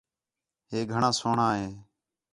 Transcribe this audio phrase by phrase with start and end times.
[0.69, 1.67] ہے گھݨاں سوہݨاں ہے